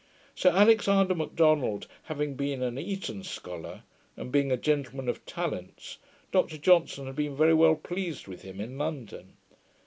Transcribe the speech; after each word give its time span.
Sir 0.33 0.49
Alexander 0.49 1.13
Macdonald 1.13 1.85
having 2.05 2.33
been 2.33 2.63
an 2.63 2.79
Eton 2.79 3.23
scholar, 3.23 3.83
and 4.17 4.31
being 4.31 4.51
a 4.51 4.57
gentleman 4.57 5.07
of 5.07 5.23
talents, 5.27 5.99
Dr 6.31 6.57
Johnson 6.57 7.05
had 7.05 7.15
been 7.15 7.37
very 7.37 7.53
well 7.53 7.75
pleased 7.75 8.27
with 8.27 8.41
him 8.41 8.59
in 8.59 8.79
London. 8.79 9.33